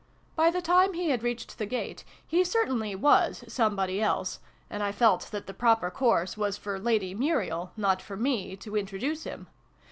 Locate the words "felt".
4.91-5.29